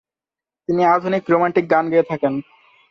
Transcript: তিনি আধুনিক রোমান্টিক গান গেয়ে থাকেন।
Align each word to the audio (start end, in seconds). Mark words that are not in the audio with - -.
তিনি 0.69 0.81
আধুনিক 0.85 1.23
রোমান্টিক 1.29 1.65
গান 1.71 1.85
গেয়ে 1.91 2.09
থাকেন। 2.09 2.33